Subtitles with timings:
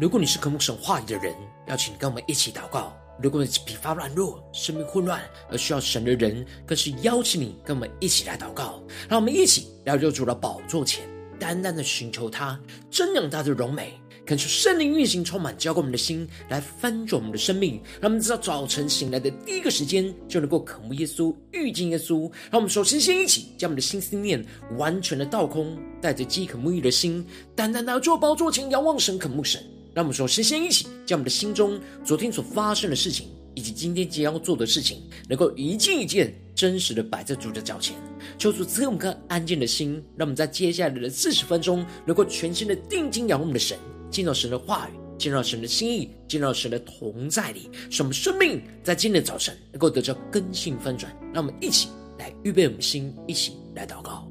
[0.00, 1.34] 如果你是渴慕神话语的人，
[1.66, 5.20] 邀请跟我们一起祷告；如果你是疲乏软弱、生命混乱
[5.50, 8.80] 而需要神的人，更是邀请你跟我们一起来祷告。
[9.08, 11.04] 让我们一起来到主的宝座前，
[11.36, 12.56] 单单的寻求他，
[12.92, 14.00] 瞻仰他的荣美。
[14.24, 17.82] 恳求圣灵运行，充满浇灌我们的心，来翻转我们的生命。
[18.00, 22.30] 让我们知道早晨醒来的第一个时间，就能够渴慕耶稣、遇见耶稣。
[22.52, 29.60] 让我们首先先一起将我们的心思念完全的倒空，带着饥渴沐浴的心，单单的坐宝座前仰望神、渴慕神。
[29.98, 37.96] 让我们首先先一起将我们的心中昨天所发生的事情，以及今天将要做的事情，能够一件一件真实的摆在主的脚前，
[38.38, 43.76] 求主赐我们颗安静的心，让我们在接下来的四十分钟，能够全心的定睛仰望我们的神。
[44.08, 51.12] 进到神的话语，进到神的心意，进到神的同在里，使我们生命在今天的早晨能够得到根性翻转。
[51.34, 51.88] 让我们一起
[52.20, 54.30] 来预备我们的心，一起来祷告。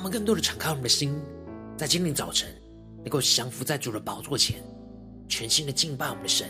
[0.00, 1.14] 我们更多的敞开我们的心，
[1.76, 2.48] 在今天早晨
[3.00, 4.56] 能够降服在主的宝座前，
[5.28, 6.48] 全心的敬拜我们的神，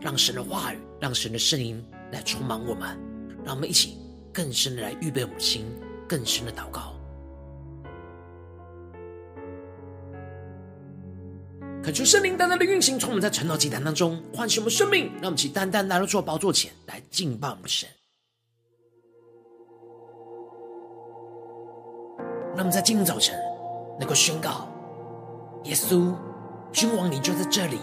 [0.00, 2.98] 让神的话语，让神的圣灵来充满我们，
[3.44, 3.98] 让我们一起
[4.32, 5.66] 更深的来预备我们的心，
[6.08, 6.94] 更深的祷告。
[11.82, 17.86] 恳求圣灵单单的运行，从我们在晨祷祭坛当中唤醒我们生命，让我们起单单来到主宝座前来敬拜我们的神。
[22.70, 23.38] 在今天早晨
[23.98, 24.68] 能够宣告：
[25.64, 26.14] 耶稣，
[26.72, 27.78] 君王，你就在这里。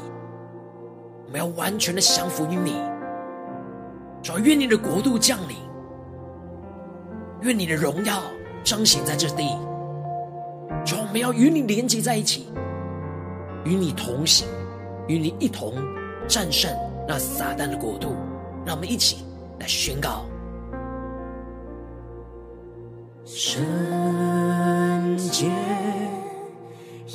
[1.25, 2.81] 我们要完全的降服于你。
[4.21, 5.57] 主，愿你的国度降临，
[7.41, 8.21] 愿你的荣耀
[8.63, 9.57] 彰显在这地。
[10.85, 12.47] 主，我们要与你连接在一起，
[13.63, 14.47] 与你同行，
[15.07, 15.73] 与你一同
[16.27, 16.71] 战胜
[17.07, 18.15] 那撒旦的国度。
[18.65, 19.25] 让我们一起
[19.59, 20.25] 来宣告。
[25.17, 25.47] 圣洁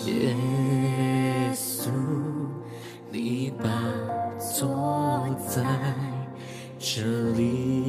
[0.06, 0.34] 耶
[1.55, 1.91] 稣，
[3.12, 3.71] 你把
[4.38, 5.62] 坐在
[6.78, 7.03] 这
[7.33, 7.80] 里。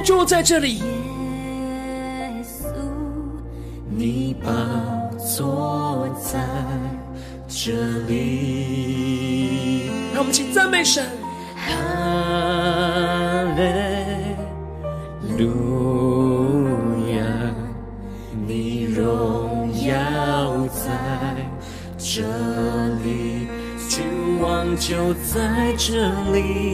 [0.00, 0.78] 就在这里。
[0.78, 0.84] 耶
[2.42, 2.66] 稣，
[3.90, 4.50] 你宝
[5.18, 6.40] 座在
[7.48, 7.72] 这
[8.06, 9.90] 里。
[10.12, 11.04] 让我们请赞美神。
[11.56, 11.70] 哈
[13.56, 13.62] 利
[15.38, 15.42] 路
[17.12, 17.24] 亚，
[18.46, 20.90] 你荣耀在
[21.96, 22.22] 这
[23.02, 23.48] 里，
[23.88, 24.04] 君
[24.40, 26.73] 王就在这里。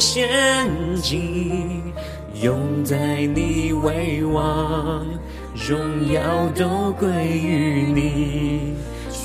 [0.00, 1.82] 我们欢然献祭，
[2.40, 5.04] 拥戴你为王，
[5.54, 8.76] 荣耀都归于你。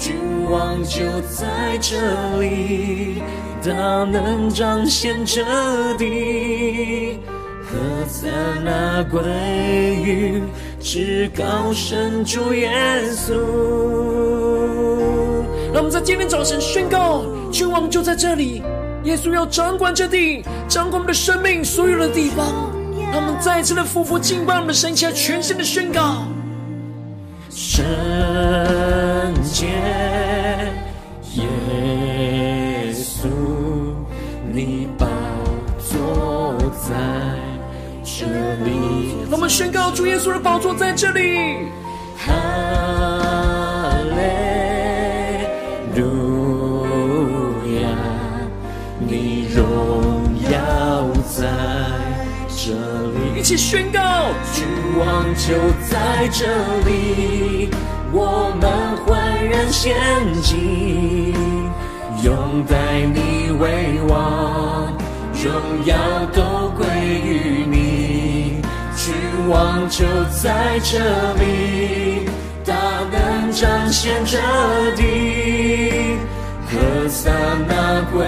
[0.02, 0.16] 君
[0.52, 1.00] 王就
[1.32, 1.96] 在这
[2.42, 3.22] 里，
[3.64, 3.72] 大
[4.04, 5.42] 能彰显这
[5.98, 7.20] 地，
[7.64, 7.78] 何
[8.08, 8.30] 赞
[8.66, 9.22] 那归
[10.04, 10.42] 于
[10.82, 12.70] 至高神主耶
[13.14, 13.34] 稣。
[15.74, 18.62] 让我们在今天早晨宣告，君王就在这里。
[19.06, 22.48] 耶稣要掌管这地，掌管我们的生命所有的地方。
[23.12, 26.26] 让我们再一次的匍匐敬拜我们的神，起来全新的宣告：
[27.52, 27.86] 圣
[29.44, 29.68] 洁
[31.36, 33.28] 耶稣，
[34.52, 35.06] 你宝
[35.80, 36.96] 座在
[38.04, 38.26] 这
[38.66, 39.14] 里。
[39.30, 41.70] 让我们宣告主耶稣的宝座在这里。
[53.46, 54.00] 起宣告，
[54.54, 54.66] 君
[54.98, 55.54] 王就
[55.88, 56.48] 在这
[56.84, 57.70] 里，
[58.12, 58.68] 我们
[59.06, 59.96] 焕然献
[60.42, 61.32] 祭，
[62.24, 64.92] 拥戴你为王，
[65.44, 65.96] 荣耀
[66.34, 66.88] 都归
[67.24, 68.64] 于你。
[68.98, 69.14] 君
[69.48, 70.98] 王就在这
[71.36, 72.28] 里，
[72.66, 72.74] 大
[73.12, 74.40] 能彰显这
[74.96, 76.18] 地，
[76.66, 77.32] 何何撒
[77.68, 78.26] 那归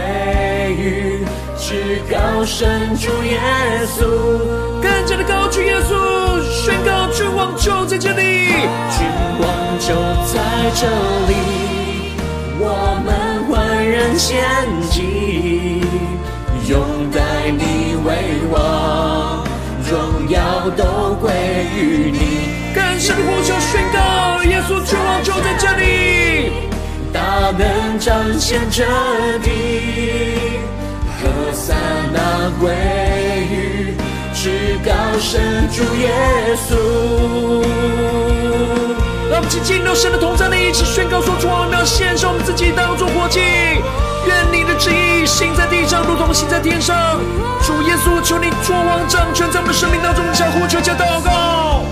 [0.78, 1.26] 于
[1.68, 3.38] 至高神主耶
[3.88, 4.08] 稣。
[4.82, 8.48] 更加的高举耶稣，宣告君王就在这里，
[8.90, 9.06] 君
[9.42, 9.94] 王就
[10.32, 10.40] 在
[10.76, 10.88] 这
[11.28, 11.36] 里，
[12.58, 14.42] 我们欢然献
[14.90, 15.82] 祭，
[16.70, 16.80] 拥
[17.12, 17.20] 戴
[17.52, 18.16] 你为
[18.50, 19.44] 王，
[19.92, 21.34] 荣耀都归
[21.76, 22.48] 于你。
[22.74, 26.50] 更深的呼求宣告，耶稣君王就在这里，
[27.12, 28.86] 大能彰显这
[29.40, 30.47] 地，
[31.68, 31.76] 撒
[32.14, 32.72] 那归
[33.52, 33.94] 于
[34.34, 36.72] 至高神主耶稣。
[39.30, 43.42] 让我们进入神的同在里，一起宣告说：主啊，我们要献上我们自己当作活祭，
[44.26, 47.20] 愿你的旨意行在地上，如同行在天上。
[47.62, 51.84] 主耶稣，求你作王掌权在我们的生命当中，向呼求，向祷告。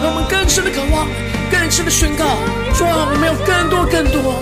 [0.00, 1.08] 让我们更深的渴望，
[1.50, 2.24] 更深的宣告，
[2.74, 4.34] 说我们有更多、更多、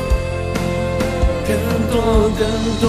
[1.46, 1.50] 更
[1.90, 2.40] 多、更
[2.80, 2.84] 多，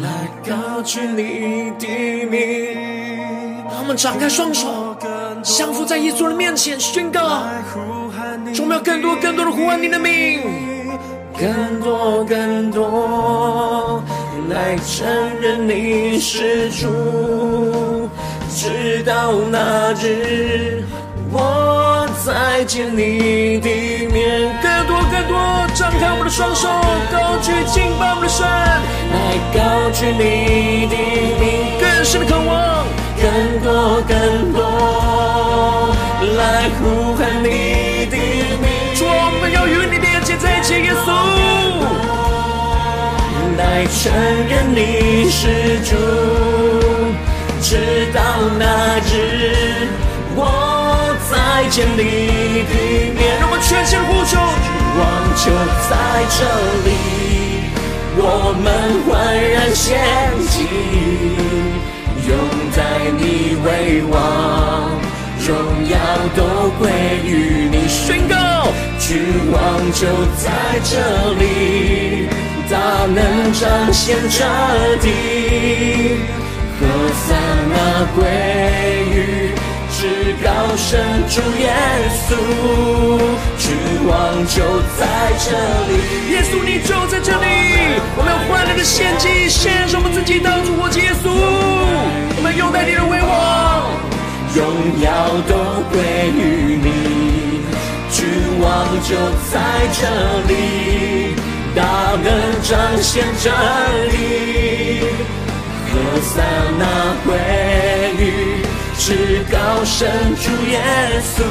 [0.00, 0.06] 来
[0.48, 1.86] 高举你的
[2.26, 2.36] 名。
[3.70, 4.96] 让我们张开双手，
[5.42, 7.44] 降服在耶稣的面前，宣告，
[8.60, 10.40] 我们有更多、更多的呼唤你的名，
[11.38, 14.02] 更多、更多，
[14.48, 15.06] 来承
[15.40, 18.08] 认你是主。
[18.54, 20.84] 直到那日，
[21.32, 21.40] 我
[22.24, 23.68] 再见你的
[24.12, 24.54] 面。
[24.62, 25.34] 更多更多，
[25.74, 26.68] 张开我的双手，
[27.10, 29.16] 高举敬拜我的神，来
[29.52, 30.94] 高举你的
[31.40, 31.42] 名。
[31.80, 32.86] 更深的渴望，
[33.18, 33.24] 更
[33.60, 34.58] 多更多，
[36.36, 36.80] 来呼
[37.16, 38.16] 喊你的
[38.62, 38.64] 名。
[38.94, 39.10] 主，我
[39.40, 41.06] 们要与你连接在一起，耶稣，
[43.58, 44.00] 来承
[44.48, 45.40] 认你是
[45.90, 45.90] 主。
[47.60, 47.70] 直
[48.12, 48.20] 到
[48.58, 48.64] 那
[49.06, 49.11] 日，
[51.52, 51.98] 再见你
[52.64, 52.74] 的
[53.12, 53.20] 面。
[53.38, 54.32] 让我们全心呼求，
[54.64, 55.00] 君王
[55.36, 55.44] 就
[55.84, 55.92] 在
[56.32, 56.40] 这
[56.86, 56.88] 里，
[58.16, 58.24] 我
[58.56, 58.66] 们
[59.04, 60.00] 焕然献
[60.48, 60.54] 祭，
[62.26, 62.32] 拥
[62.74, 62.80] 戴
[63.18, 63.22] 你
[63.62, 63.68] 为
[64.10, 64.16] 王，
[65.46, 65.50] 荣
[65.90, 65.94] 耀
[66.34, 66.40] 都
[66.78, 66.88] 归
[67.22, 67.76] 于你。
[67.86, 68.34] 宣告，
[68.98, 69.10] 君
[69.52, 69.60] 王
[69.92, 70.08] 就
[70.40, 70.48] 在
[70.82, 70.90] 这
[71.38, 72.28] 里，
[72.70, 72.74] 大
[73.12, 74.40] 能彰显这
[75.02, 75.04] 地。
[76.80, 76.88] 何
[77.28, 77.36] 撒
[77.68, 77.74] 那
[78.16, 78.24] 归
[80.42, 81.72] 高神主耶
[82.26, 82.34] 稣，
[83.58, 83.76] 君
[84.06, 84.62] 王就
[84.98, 85.00] 在
[85.38, 85.50] 这
[85.88, 85.90] 里，
[86.32, 87.46] 耶稣你就在这里，
[88.16, 91.30] 我们要欢乐的献祭，献上我们自己当主活祭耶稣，
[92.36, 93.90] 我们拥戴你的为王，
[94.54, 94.60] 荣
[95.02, 95.08] 耀
[95.46, 95.54] 都
[95.90, 96.02] 归
[96.34, 97.62] 于你，
[98.10, 98.26] 君
[98.60, 98.68] 王
[99.02, 99.14] 就
[99.50, 99.60] 在
[99.94, 100.00] 这
[100.48, 101.36] 里，
[101.74, 101.82] 大
[102.22, 102.26] 能
[102.62, 102.70] 彰
[103.00, 103.52] 显真
[104.10, 104.14] 理。
[105.92, 106.42] 何塞
[106.78, 106.82] 那
[107.24, 107.30] 归
[108.18, 108.26] 于
[109.04, 110.80] 至高神主耶
[111.34, 111.42] 稣。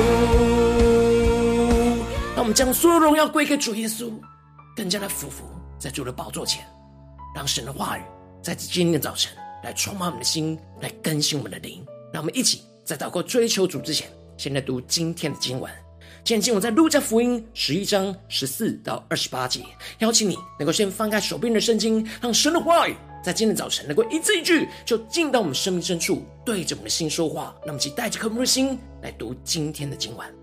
[2.33, 4.09] 让我们将所有荣耀归给主耶稣，
[4.73, 5.43] 更加的服服
[5.77, 6.65] 在主的宝座前，
[7.35, 8.01] 让神的话语
[8.41, 9.33] 在今天的早晨
[9.65, 11.85] 来充满我们的心，来更新我们的灵。
[12.13, 15.69] 让我们一起在祷告追求主之前，先来读今天的经文。
[16.23, 19.61] 今天经文在路加福音十一章十四到二十八节。
[19.99, 22.95] 邀请你能够先翻开手边的圣经，让神的话语。
[23.23, 27.55] 在今天早晨，能够一字一句就进到我们生命深处，对着我们的心说话。
[27.65, 30.40] 那么，请带着渴慕的心来读今天的经文。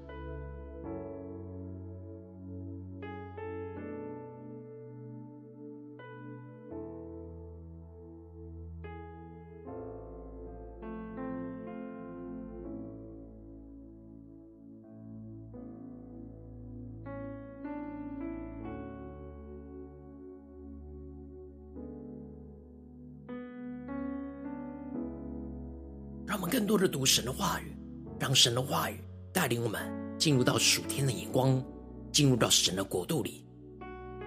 [26.69, 27.75] 多的读神的话语，
[28.21, 29.01] 让神的话语
[29.33, 29.81] 带领我们
[30.19, 31.65] 进入到属天的眼光，
[32.13, 33.47] 进入到神的国度里，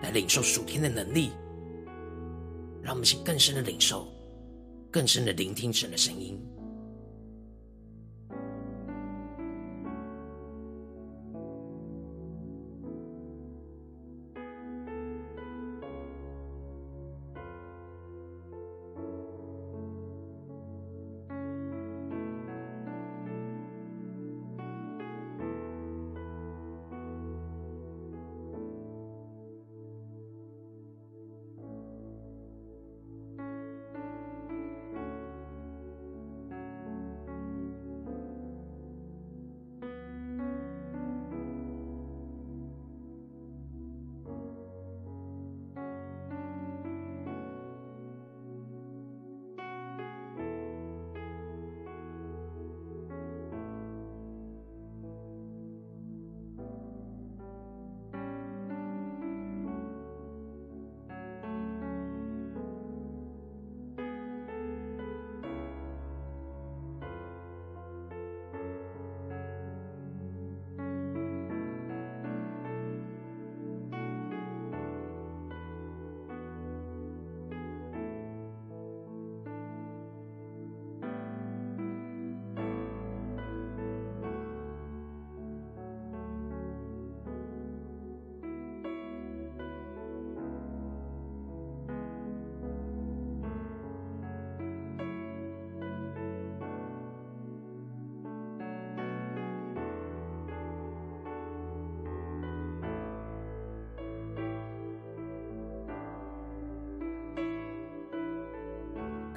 [0.01, 1.29] 来领受属天的能力。
[2.81, 4.07] 让我们去更深的领受，
[4.89, 6.41] 更深的聆听神的声音。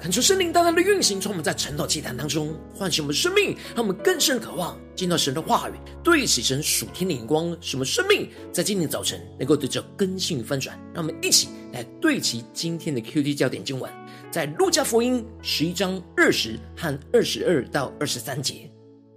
[0.05, 10.79] 恳求圣灵大大的运行，从我们在晨祷祭坛当中唤醒我们生命，让我们更深渴望见到神的话语，对齐神属天的眼光，使我们生命在今天早晨能够得着更新翻转。
[10.93, 13.91] 让我们一起来对齐今天的 QD 焦点经文，
[14.29, 18.69] 在路加福音十一章二十和二十二到二十三节。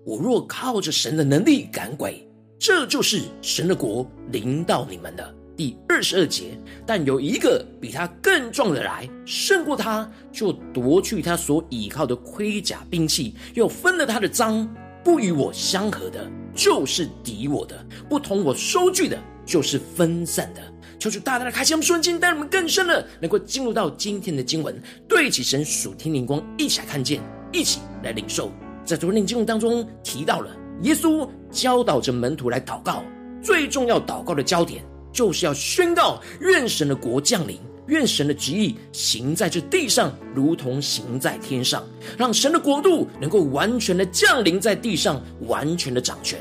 [0.07, 2.26] 我若靠着神的能力赶鬼，
[2.59, 5.35] 这就是神的国临到你们了。
[5.59, 14.73] 第二十二节，但有一个比他更壮的来，胜过他，就夺去他所倚靠的盔甲兵器，又分了他的赃。
[15.03, 17.75] 不与我相合的，就是敌我的；
[18.09, 20.61] 不同我收据的，就是分散的。
[20.97, 27.21] 求主大大的开箱瞬间，带我们更深了，能够进入到今天的经文，对齐神属天灵光，一起来看见，
[27.53, 28.53] 一起来领受。
[28.85, 33.03] 在昨天经文当中提到了，耶稣教导着门徒来祷告，
[33.43, 34.85] 最重要祷告的焦点。
[35.12, 41.83] 就是要宣告，愿神的国降临，愿神的旨意行在这地上，如同行在天上，
[42.17, 46.38] 让神的国度能够完全的降临在地上，完全的掌权，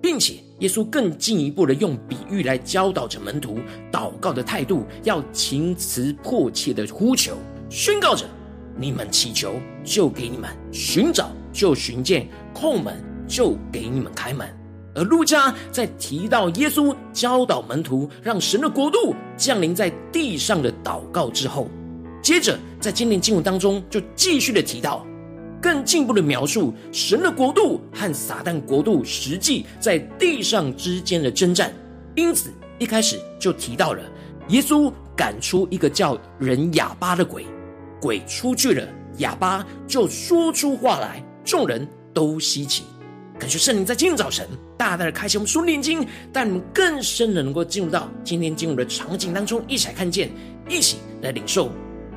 [0.00, 3.58] 并且耶稣更进一步的用比喻来教导着门徒
[3.92, 7.36] 祷告的态度，要情词迫切的呼求，
[7.70, 8.24] 宣告着：
[8.76, 12.22] 你们祈求，就给你们；寻找，就寻见；
[12.54, 14.48] 叩门，就给你们开门。
[14.98, 21.68] 而路加在提到耶稣教导门徒让神的国度降临在地上的祷告之后，
[22.20, 25.06] 接着在今天经文当中就继续的提到，
[25.62, 31.72] 更进一步的描述神的国度和撒旦国度实际在地上之间的征战。
[32.16, 32.50] 因此
[32.80, 34.02] 一开始就提到了
[34.48, 37.46] 耶稣赶出一个叫人哑巴的鬼，
[38.00, 38.84] 鬼出去了，
[39.18, 42.82] 哑巴就说出话来，众人都稀奇。
[43.38, 50.28] 感谢圣灵在今天早晨大大的开启我们属灵经，带你们更深的能够进入到今天经文的场景当中，一起来看见，
[50.68, 51.70] 一起来领受。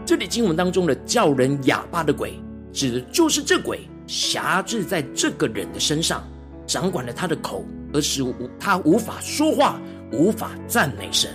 [0.03, 2.33] 这里经文当中的叫人哑巴的鬼，
[2.73, 6.27] 指的就是这鬼辖制在这个人的身上，
[6.65, 7.63] 掌管了他的口，
[7.93, 9.79] 而使无他无法说话，
[10.11, 11.29] 无法赞美神。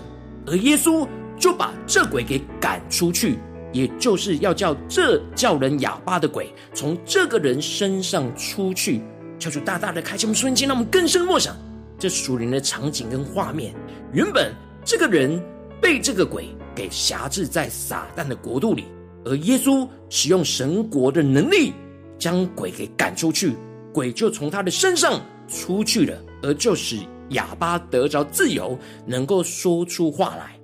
[0.46, 1.06] 而耶稣
[1.38, 3.38] 就把这鬼给赶出去，
[3.72, 9.00] 也就是要叫这叫人哑巴的鬼从这个人身上出去。
[9.38, 11.56] 求主大大的开启我们瞬间，让我们更深默想
[11.98, 13.74] 这属灵的场景跟画面。
[14.12, 14.52] 原本
[14.84, 15.42] 这个人
[15.80, 18.84] 被这个鬼给辖制在撒旦的国度里，
[19.24, 21.72] 而耶稣使用神国的能力
[22.18, 23.54] 将鬼给赶出去，
[23.92, 26.98] 鬼就从他的身上出去了，而就使
[27.30, 30.56] 哑巴得着自由，能够说出话来。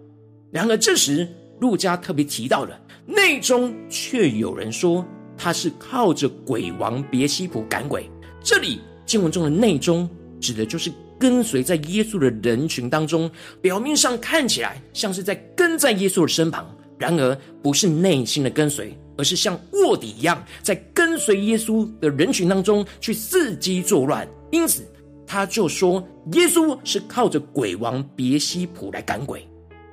[0.51, 1.29] 然而这时
[1.61, 5.05] 路加特别提到了，内中却有人说
[5.37, 8.09] 他是靠着鬼王别西卜赶鬼。
[8.45, 10.09] 这里经文中的内中，
[10.41, 13.31] 指的就是跟随在耶稣的人群当中，
[13.61, 16.69] 表面上看起来像是在跟在耶稣的身旁，
[16.99, 24.27] 然而不是内心的跟随，而是像卧底一样，在跟随耶稣的人群当中去伺机作乱。
[24.51, 24.83] 因此，
[25.27, 29.47] 他就说耶稣是靠着鬼王别西卜来赶鬼，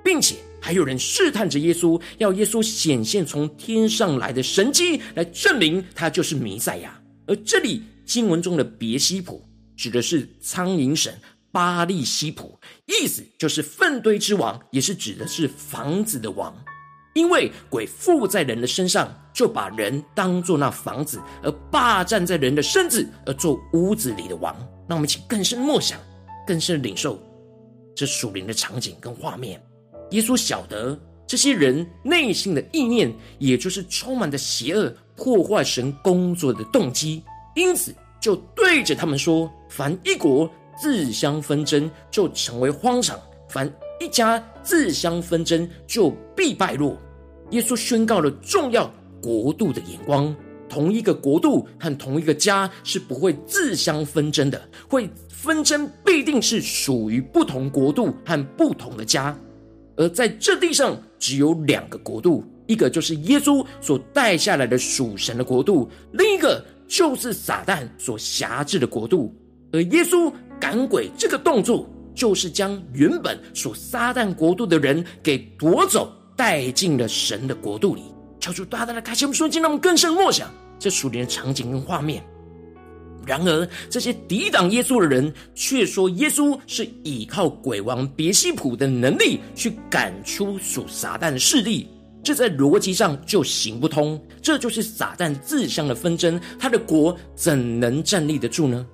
[0.03, 6.99] 并且还有人试探着耶稣，要耶稣显现从天上来的神迹来证明他就是弥赛亚。
[7.27, 7.83] 而这里。
[8.09, 9.39] 经文中的别西卜
[9.77, 11.13] 指的是苍蝇神
[11.51, 16.51] 巴力西卜，意思就是粪堆之王，也是指的是房子的王。
[17.13, 24.55] 因为鬼附在人的身上，就把人当作那房子，而霸占在人的身子，而做屋子里的王。
[24.87, 25.99] 让我们一起更深默想，
[26.47, 27.21] 更深领受
[27.95, 29.63] 这属灵的场景跟画面。
[30.11, 37.23] 耶稣晓得这些人内心的意念，也就是充满着邪恶、破坏神工作的动机。
[37.55, 40.49] 因此，就对着他们说：“凡一国
[40.81, 46.97] 自相纷争，就成为荒场；凡一家自相纷争，就必败落。”
[47.51, 50.35] 耶稣宣告了重要国度的眼光：
[50.67, 59.37] 同一个国度和同一个家是不会自相纷争的，会纷争必定是属于不同国度和不同的家。
[59.95, 66.63] 而在这地上，只有两个国度，一个就是耶稣所带下来的属神的国度，另一个。
[66.89, 69.33] 就是撒旦所辖制的国度，
[69.71, 78.01] 而耶稣赶鬼这个动作，就是将原本属撒旦国度的人给夺走，带进了神的国度里。
[78.39, 82.23] 求主大大的开启我们瞬间，让我们更深默想这属灵的场景跟画面。
[83.25, 91.87] 然而，这些抵挡耶稣的人却说，耶稣是依靠鬼王别西卜的能力去赶出属撒旦的势力。
[92.21, 98.85] 这在逻辑上就行不通，这就是撒旦自相的纷争，他的国怎能站立得住呢？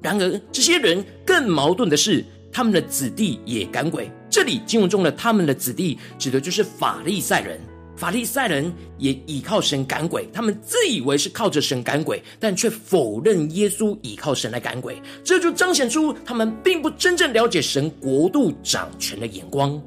[0.00, 4.10] 然而，这些人更矛盾的是，他们的子弟也赶鬼。
[4.28, 7.60] 这里经文中的他们的子弟，指的就是法利赛人。
[7.94, 15.00] 法利赛人也倚靠神赶鬼，他们自以为是靠着神赶鬼，但却否认耶稣倚靠神来赶鬼。
[15.22, 19.80] 这就彰显出他们并不真正了解神国度掌权的眼光。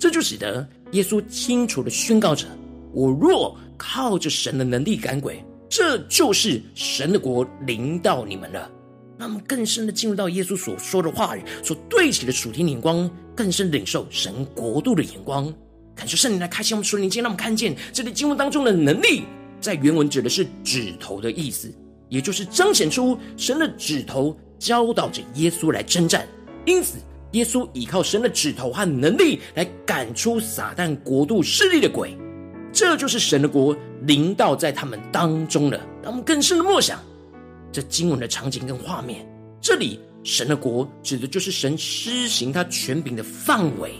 [0.00, 2.46] 这就使得耶稣清楚的宣告着
[2.94, 8.70] ：“我若靠着神的能力赶鬼，这就是神的国临到你们了。”
[9.18, 15.52] 那么更深的进入到耶稣所说的话语所对齐的属天眼光，更深领受神国度的眼光。
[15.94, 19.22] 感谢圣灵来开启我们属灵经，让我们看见这里经文当中的能力，
[19.60, 21.72] 在原文指的是指头的意思，
[22.08, 26.26] 也就是彰显出神的指头教导着耶稣来征战。
[26.66, 26.98] 因此，
[27.34, 32.16] 耶稣依靠神的指头和能力来赶出撒旦国度势力的鬼，
[32.72, 35.78] 这就是神的国临到在他们当中了。
[36.00, 37.00] 让我们更深的默想
[37.72, 39.26] 这经文的场景跟画面。
[39.60, 43.92] 这里神的国指的就是神施行他权柄的范围。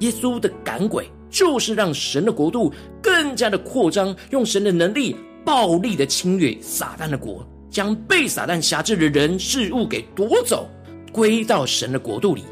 [0.00, 10.68] 耶稣的赶鬼，就是让神的国度更加的扩张，用神的能力暴力的侵略撒旦的国，将被撒旦辖制的人事物给夺走，
[11.12, 12.44] 归到神的国度里。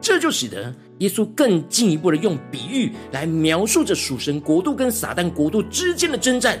[0.00, 6.58] 这就使得耶稣更进一步的用比喻来描述着属神国度跟撒旦国度之间的征战。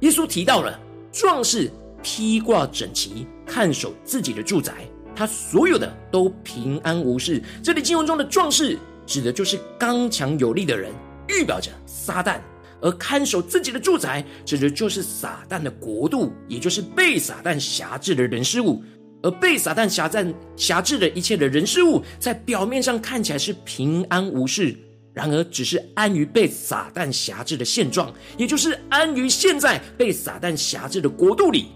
[0.00, 0.78] 耶稣提到了
[1.12, 1.70] 壮士
[2.02, 4.72] 披挂整齐，看守自己的住宅，
[5.14, 7.42] 他所有的都平安无事。
[7.62, 8.78] 这里经文中的壮士。
[9.06, 10.92] 指的就是刚强有力的人，
[11.26, 12.36] 预表着撒旦；
[12.80, 18.80] 而看守自己的住宅，指的就是撒旦的国度，也就是被撒旦辖制的人事物。
[19.22, 24.76] 而被撒旦辖占辖制的一切的人事物，在表面上看起来是平安无事，
[25.12, 31.66] 然而只是安于被撒旦辖制的现状，也就是安于现在被撒旦辖制的国度里。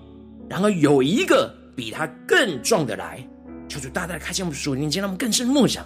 [0.49, 3.27] 然而有一个比他更壮的来，
[3.69, 5.85] 求主大大的开启我们属灵，让我们更深默想。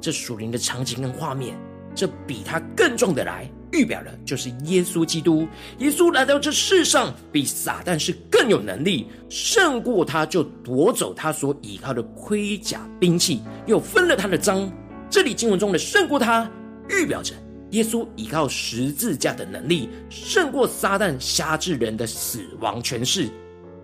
[0.00, 1.56] 这属灵的场景跟画面，
[1.94, 5.46] 这比他更壮的来，预表的就是耶稣基督。
[5.78, 14.70] 耶稣来到这世上，比撒旦是更有能力，胜过他，就夺走他所倚靠的盔甲兵器，又分了他的赃。
[15.10, 16.50] 这里经文中的胜过他，
[16.88, 17.34] 预表着
[17.72, 23.28] 耶稣倚靠十字架的能力，胜过撒旦辖制人的死亡权势。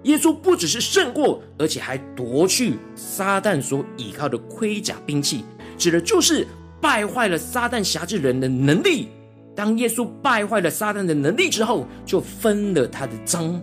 [0.05, 5.45] 耶稣不只是胜过，而且还夺去撒旦所倚靠的盔甲兵器。
[5.79, 6.47] 指的就是
[6.81, 9.09] 败坏了撒旦辖制人的能力。
[9.55, 13.61] 当耶稣败坏了撒旦的能力之后，就分了他的赃。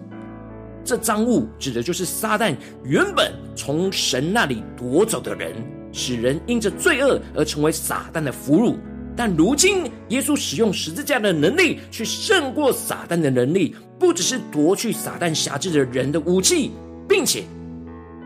[0.83, 5.53] 这赃物指的就是撒旦原本从神那里夺走的人，
[5.91, 8.75] 使人因着罪恶而成为撒旦的俘虏。
[9.15, 16.71] 但如今耶稣使用十字架的能力去胜过撒旦的能力，不只是夺去撒旦辖制的人的武器，
[17.07, 17.43] 并且。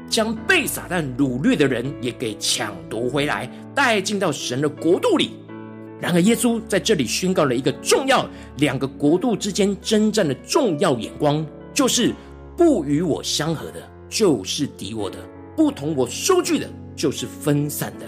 [0.10, 5.32] 将被撒旦掳掠的人也给抢夺回来，带进到神的国度里。
[6.04, 12.14] 然而，耶稣在这里宣告了一个重要：两个国度之间征战的重要眼光，就是
[12.58, 15.18] 不与我相合的，就是敌我的；
[15.56, 18.06] 不同我收据的，就是分散的。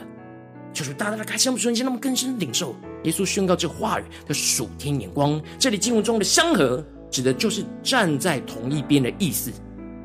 [0.74, 5.42] 就是大大的开箱，不瞬间，那么更深领受耶稣宣告这话语的属天眼光。
[5.58, 9.54] 这里经文中的相合，指的就是站在同一边的意思。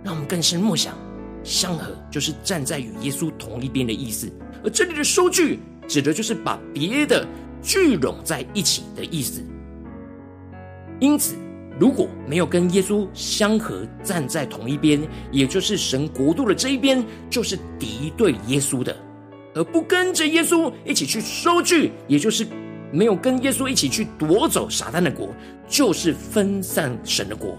[0.04, 0.96] 让我们更深默想。
[1.42, 4.30] 相合就是站在与耶稣同一边的意思，
[4.62, 7.26] 而这里的收据指的就是把别的
[7.62, 9.42] 聚拢在一起的意思。
[10.98, 11.34] 因此，
[11.78, 15.00] 如果没有跟耶稣相合，站在同一边，
[15.32, 18.94] 也就是神国度的这一边，就是敌对耶稣的；
[19.54, 22.46] 而不跟着耶稣一起去收据，也就是
[22.92, 25.28] 没有跟耶稣一起去夺走撒旦的国，
[25.66, 27.56] 就是分散神的国。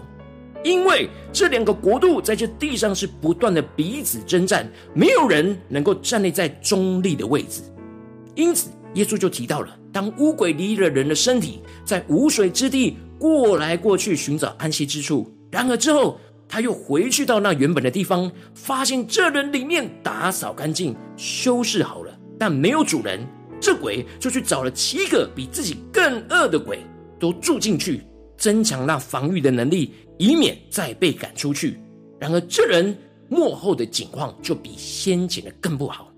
[0.62, 7.62] 因为这两个国度在这地上是不断的彼此征战，没有人能够站立在中立的位置。
[8.36, 23.26] 因此，耶稣就提到了，当污鬼离了人的身体，在无水之地过来过去寻找安息之处，然而之后他又回去到那原本的地方，发现这人里面打扫干净、修饰好了，但没有主人，
[23.60, 26.80] 这鬼就去找了七个比自己更恶的鬼，
[27.18, 28.02] 都住进去。
[28.36, 31.78] 增强那防御的能力，以免再被赶出去。
[32.18, 32.96] 然而，这人
[33.28, 36.11] 幕后的景况就比先前的更不好，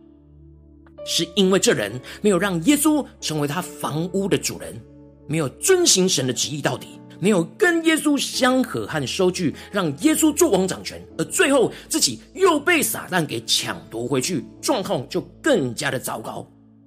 [1.04, 4.80] 是因为这人没有让耶稣成为他房屋的主人，
[5.28, 16.46] 没有遵行神的旨意到底，没有跟耶稣相合和收据，让耶稣做王掌权，而最后自己又被撒旦给抢夺回去，状况就更加的糟糕。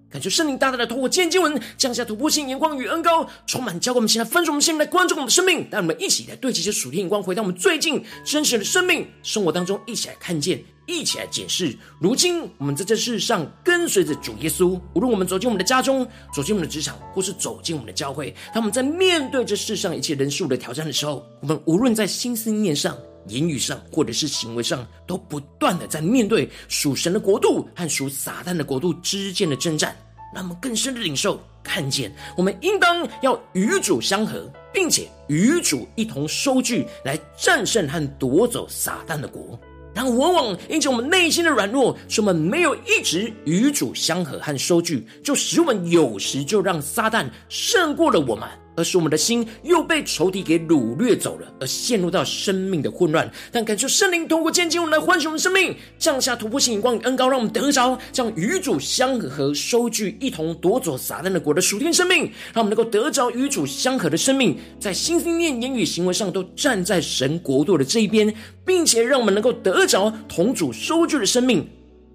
[0.10, 11.78] 感谢圣灵大大的透过今天经文降下突破性眼光与恩膏，充满教灌我们现在分盛我们现在来关注我们的生命，带我们一起来对齐这属天眼光，回到我们最近真实的生命生活当中，一起来看见一起来检视。
[12.00, 22.98] 如今我们在这世上跟随着主耶稣，无论我们走进我们的家中，走进我们的职场，或是走进我们的教会，当我们在面对这世上一切人数的挑战的时候，我们无论在心思念上、
[23.28, 29.96] 言语上，或者是行为上，都不断的在面对属神的国度和属撒旦的国度之间的征战。
[30.34, 39.58] 让我们更深的领受、看见，我们应当要与主相合，并且与主一同收据，来战胜和夺走撒旦的国。
[39.98, 48.48] 然后，往往因着我们内心的软弱，使我们没有一直与主相合和收据，就使我们有时就让撒旦胜过了我们。
[48.78, 53.30] 而使我们的心又被仇敌给掳掠走了，而陷入到生命的混乱。
[53.52, 68.32] 但感受圣灵通过渐进，我们来唤醒我们生命，降下突破性眼光与恩膏，让我们得着这样与主相合、收据一同夺走撒旦的国的属天生命，让我们能够得着与主相合的生命，在心、心念、言语、行为上都站在神国度的这一边，
[68.64, 71.68] 并且让我们能够得着同主收据的生命。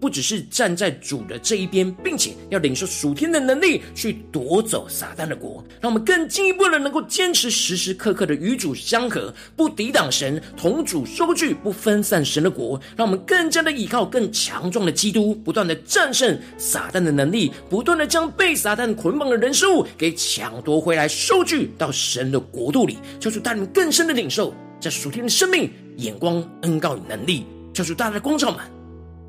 [0.03, 28.82] 不只是站在主的这一边，并且要领受属天的能力去夺走撒旦的国，让我们更进一步的能够坚持时时刻刻的与主相合，不抵挡神，同主收据，不分散神的国，让我们更加的依靠更强壮的基督，不断的战胜撒旦的能力，不断的将被撒旦捆绑的人事物给抢夺回来，收据到神的国度里，求主带领更深的领受在属天的生命、眼光、恩膏与能力，求主带来光照们。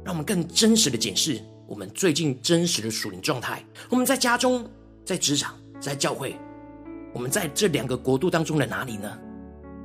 [0.03, 3.63] 让我们更真实的检视我们最近真实的属灵状态。
[3.89, 4.69] 我们在家中、
[5.05, 6.35] 在职场、在教会，
[7.13, 9.17] 我们在这两个国度当中的哪里呢？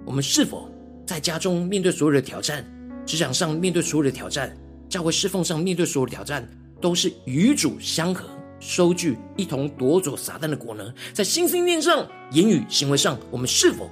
[0.04, 0.68] 我们是否
[1.06, 2.64] 在家中面对所有的挑战，
[3.06, 4.54] 职场上面对所有的挑战，
[4.88, 6.48] 教会侍奉上面对所有的挑战，
[6.80, 8.28] 都是与主相合，
[8.58, 10.92] 收据一同夺走撒旦的国呢？
[11.12, 13.88] 在心心念上、言语行为上，我们是否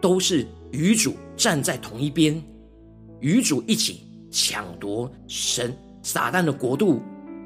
[0.00, 2.42] 都是与主站在同一边，
[3.20, 4.06] 与主一起？
[4.32, 7.02] 抢夺神撒旦的国度，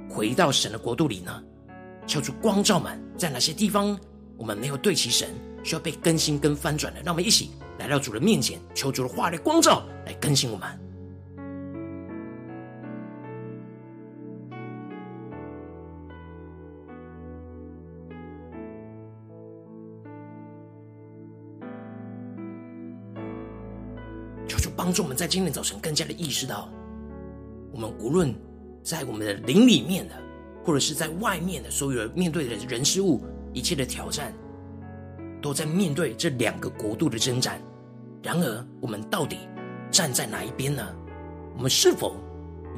[0.08, 1.42] 回到神的国度里呢？
[2.06, 3.98] 求主光照们，在哪些地方
[4.38, 5.28] 我们没有对齐神，
[5.64, 7.02] 需要被更新跟翻转的？
[7.02, 10.85] 让我们一起来到主的面前，求主的话的光照来更新我们。
[24.56, 26.70] 求主帮助我们在今天早晨更加的意识到。
[27.72, 28.34] 我们无论
[28.82, 30.14] 在我们的灵里面的，
[30.64, 33.20] 或者是在外面的，所有面对的人事物，
[33.52, 34.32] 一切的挑战，
[35.42, 37.60] 都在面对这两个国度的征战。
[38.22, 39.36] 然而，我们到底
[39.90, 40.82] 站在哪一边呢？
[41.54, 42.16] 我们是否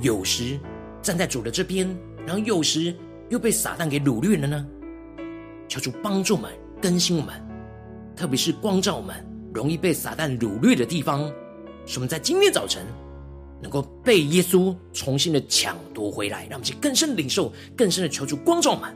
[0.03, 0.59] 有时
[1.01, 1.89] 站在主的这边，
[2.27, 2.93] 然后有时
[3.29, 4.67] 又被撒旦给掳掠了呢？
[5.69, 6.51] 求主帮助我们，
[6.83, 7.41] 更新我们，
[8.17, 9.15] 特别是光照我们
[9.55, 11.31] 容易被撒旦掳掠的地方，
[11.89, 12.87] 使我们在今天早晨。
[13.61, 18.95] 能够被耶稣重新的抢夺回来，让我们去更深的领受，更深的求主光照们。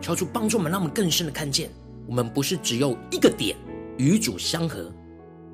[0.00, 1.70] 求主帮助我们，让我们更深的看见，
[2.06, 3.56] 我们不是只有一个点
[3.98, 4.90] 与主相合，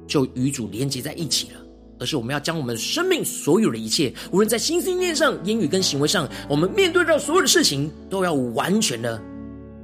[0.07, 1.61] 就与主连接在一起了，
[1.99, 9.21] 而是我们要将我们生命所有的一切，无论在心思念上、言语跟行为上，我们面对到所有的事情，都要完全的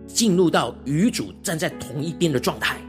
[0.06, 2.80] 进入到与主站在同一边的状态，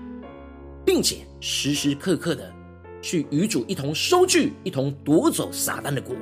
[0.85, 2.53] 并且时时刻刻的
[3.01, 6.15] 去与主一同收据，一同夺走撒旦的国。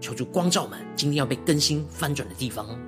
[0.00, 2.78] 求主光照我们，今天要被更新翻转的地方。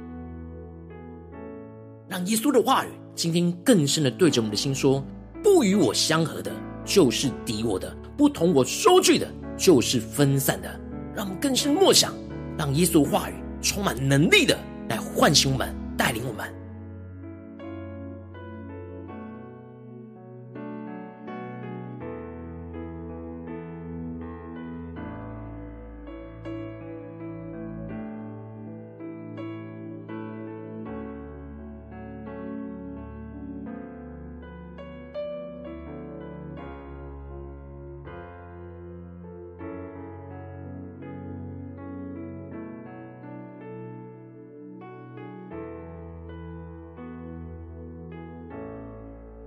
[2.10, 5.00] 让耶稣的话语今天更深的对着我们的心说：
[5.44, 6.50] 不与我相合的，
[6.84, 10.68] 就是敌我的；不同我收据的，就是分散的。
[11.14, 12.12] 让我们更深默想，
[12.58, 16.52] 让耶稣话语充满能力的来唤醒我们，带领我们。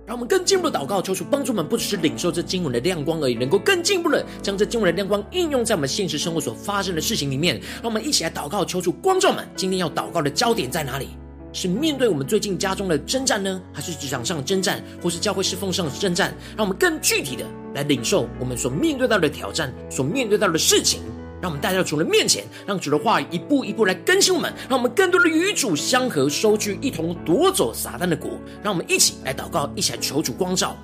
[0.06, 7.58] 让我们更进一步的祷告，求主帮助我们，不只是领受这经文的亮光而已，能够更进一步的将这经文的亮光应用在我们现实生活所发生的事情里面。
[7.82, 9.48] 让我们一起来祷告，求主光照们。
[9.56, 11.08] 今天要祷告的焦点在哪里？
[11.54, 16.34] 是面对我们最近家中的征战呢，还是职场上的征战，或是教会侍奉上的征战？
[16.56, 21.00] 让我们更具体的来领受我们所面对到的挑战，所面对到的事情。
[21.44, 28.30] 让我们带到主的面前，让主的话语一步一步来更新我们，让我们更多的与主相合，收据一同夺走撒旦的国。
[28.62, 30.74] 让我们一起来祷告，一起来求主光照。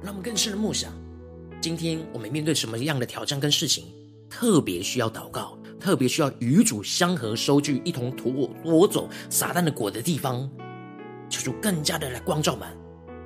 [0.00, 0.92] 让我们更深的默想，
[1.60, 3.86] 今天我们面对什么样的挑战跟事情，
[4.30, 10.50] 特别需要祷告，特别需要与主相合，收据一同夺夺走撒旦的果的地方，
[11.28, 12.66] 求主更加的来光照们，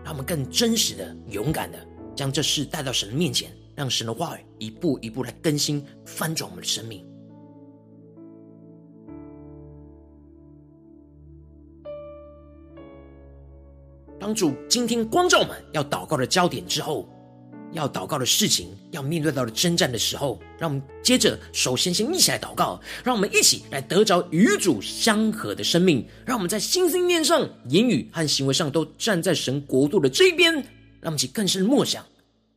[0.02, 1.78] 让我们更真实的、勇敢的
[2.16, 7.06] 将这事带到神的面前，让神的话语一步一步来更新、翻转我们的生命。
[14.18, 17.08] 当主今天光照我们要祷告的焦点之后，
[17.72, 30.64] 要祷告的事情，要面对到的征战的时候，让我们接着首先先一起来祷告，让我们一起来得着与主相合的生命，让我们在心心念上、言语和行为上都站在神国度的这一边，让
[31.04, 32.04] 我们去更深默想，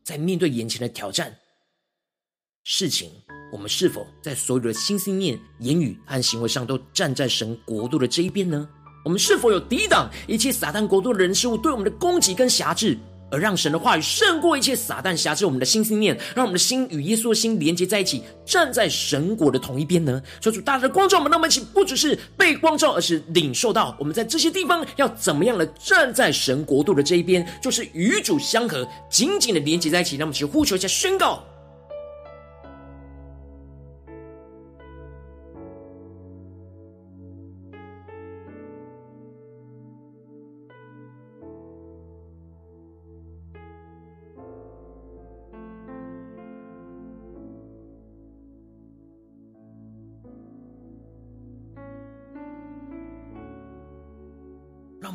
[0.04, 1.36] 在面对眼前的挑战
[2.63, 3.12] 事情，
[3.52, 8.67] 我们是否在所有的心心念、言语和行为上都站在神国度的这一边呢？
[9.04, 12.95] 我们是否有抵挡一切撒旦国度的人事物对我们的攻击跟辖制，
[13.32, 20.22] 而让神的话语胜过一切撒旦辖制我们的心思念，让我们的心与耶稣的心连接在一起，站在神国的同一边呢？
[20.39, 30.17] 求主大大的光照我们，让我们一起不只是被光照，而是领受到我们在这些地方要怎么样的站在神国度的这一边，就是与主相合，紧紧的连接在一起。
[30.17, 31.44] 让我们一起呼求一下，宣告。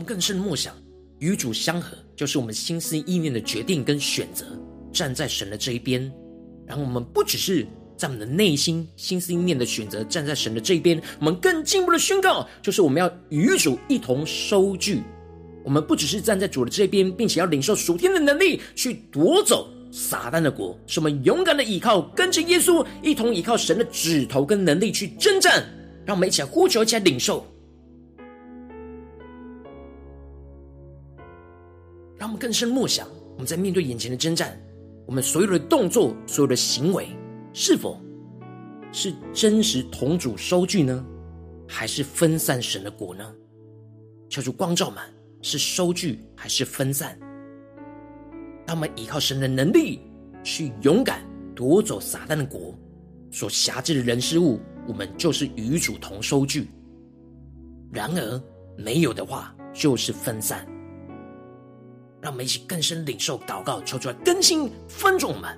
[0.07, 0.73] 更深的默想，
[1.19, 4.47] 与主相合，就是我们心思意念的决定跟选择，
[4.93, 6.01] 站在神的这一边。
[6.67, 7.67] 然后我们不只是
[7.97, 15.03] 在我们的内心心思意念的选择，站在神的这一边，我们更进一步的宣告，就是我们要与主一同收据。
[15.65, 20.79] 我们不只是站在主的这边，并且要领受属天的能力，去夺走撒旦的国。
[20.87, 25.65] 是我们勇敢的依靠，跟着耶稣，一同依靠神的指头跟能力去征战。
[26.05, 27.45] 让我们一起来呼求，一起来领受。
[32.37, 34.59] 更深默想，我们在面对眼前的征战，
[35.07, 37.09] 我们所有的动作、所有的行为，
[37.53, 38.01] 是否
[38.93, 41.05] 是真实同主收据呢？
[41.69, 43.35] 还是分散神的国呢？
[44.29, 45.03] 求主光照们，
[45.43, 47.19] 是收据还是分散？
[48.65, 50.01] 当我们依靠神的能力，
[50.43, 51.23] 去勇敢
[51.55, 52.77] 夺走撒旦的国
[53.31, 56.69] 所辖制的人事物，我们就是与主同收据。
[57.93, 58.43] 然而
[58.77, 60.67] 没有的话，就是分散。
[62.27, 65.57] 让我们一起更深领受祷告，求主来更新分众们。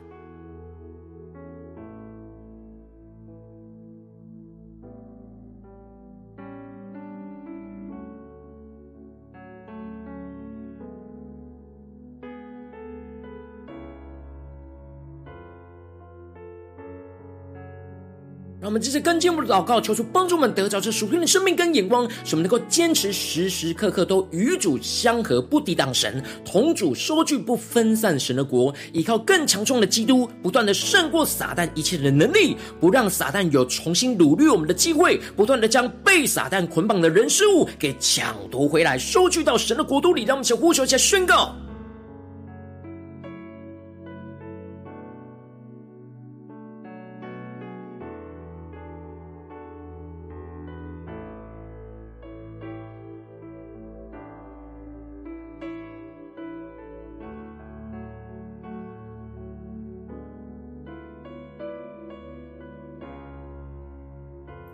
[18.78, 40.28] 们继续更进一步的祷告，求主帮助我们得着这属天的生命跟眼光，使我们能够坚持时时刻刻都与主相合，不抵挡神，同主收据，不分散神的国，依靠更强壮的基督，不断的胜过撒旦一切的能力，不让撒旦有重新掳掠我们的机会，不断的将被撒旦捆绑的人事物给抢夺回来，收据到神的国度里。
[40.28, 41.56] 让我们一起呼求一下宣告。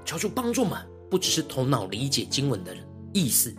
[0.04, 0.78] 求主帮助我们，
[1.10, 2.76] 不只是头脑理解经文的
[3.12, 3.54] 意思，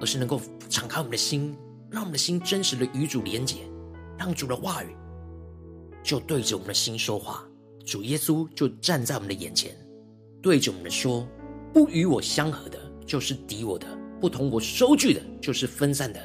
[0.00, 1.56] 而是能够敞开我们的心，
[1.90, 3.58] 让我们的心真实的与主连结，
[4.18, 4.94] 让主的话语
[6.02, 7.44] 就对着我们的心说话。
[7.84, 9.74] 主耶稣就站在我们的眼前，
[10.40, 11.26] 对着我们说
[11.72, 13.86] ：“不与我相合的，就是敌我的；
[14.20, 16.20] 不同我收据的，就是分散的。”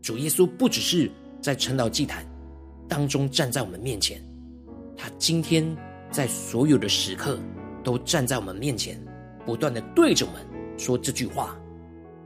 [0.00, 1.10] 主耶稣不只是
[1.40, 2.26] 在晨祷祭坛
[2.88, 4.24] 当中站在我们面前，
[4.96, 5.76] 他今天
[6.10, 7.38] 在所有的时刻。
[7.82, 9.00] 都站在我们面前，
[9.44, 10.40] 不断的对着我们
[10.78, 11.56] 说这句话，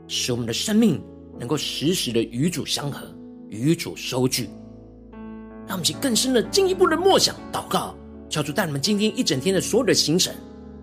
[0.07, 1.01] 使我们的生命
[1.39, 3.07] 能够时时的与主相合，
[3.49, 4.49] 与主收据。
[5.67, 7.95] 让我们去更深的、进一步的默想、祷告，
[8.29, 10.33] 求主带你们今天一整天的所有的行程，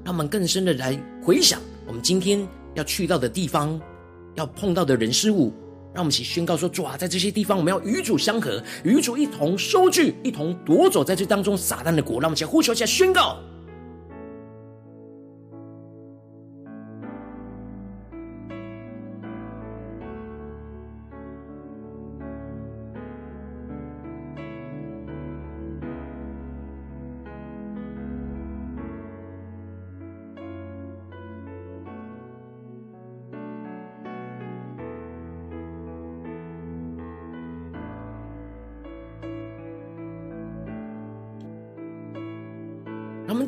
[0.05, 3.81] 让我们更深的来回想我们今天要去到的地方，
[4.35, 5.53] 要碰到的人事物。
[5.95, 12.21] 让我们一起宣告说：主啊，在这些地方，我们要与主相合，与主一同收据，一同夺走在这当中撒旦的国。
[12.21, 13.39] 让我们一起呼求一下，宣告。